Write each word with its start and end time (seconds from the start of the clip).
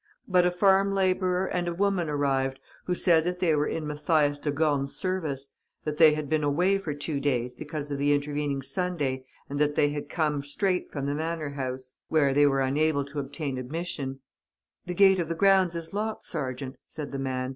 But 0.27 0.47
a 0.47 0.49
farm 0.49 0.91
labourer 0.91 1.45
and 1.45 1.67
a 1.67 1.75
woman 1.75 2.09
arrived, 2.09 2.59
who 2.85 2.95
said 2.95 3.23
that 3.25 3.37
they 3.37 3.53
were 3.53 3.67
in 3.67 3.85
Mathias 3.85 4.39
de 4.39 4.49
Gorne's 4.49 4.95
service, 4.95 5.53
that 5.83 5.97
they 5.97 6.15
had 6.15 6.27
been 6.27 6.43
away 6.43 6.79
for 6.79 6.95
two 6.95 7.19
days 7.19 7.53
because 7.53 7.91
of 7.91 7.99
the 7.99 8.11
intervening 8.11 8.63
Sunday 8.63 9.25
and 9.47 9.59
that 9.59 9.75
they 9.75 9.91
had 9.91 10.09
come 10.09 10.41
straight 10.41 10.89
from 10.89 11.05
the 11.05 11.13
manor 11.13 11.49
house, 11.51 11.97
where 12.07 12.33
they 12.33 12.47
were 12.47 12.61
unable 12.61 13.05
to 13.05 13.19
obtain 13.19 13.59
admission: 13.59 14.21
"The 14.87 14.95
gate 14.95 15.19
of 15.19 15.27
the 15.27 15.35
grounds 15.35 15.75
is 15.75 15.93
locked, 15.93 16.25
sergeant," 16.25 16.77
said 16.87 17.11
the 17.11 17.19
man. 17.19 17.49